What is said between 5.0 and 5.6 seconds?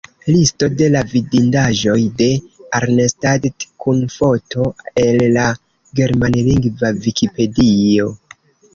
el la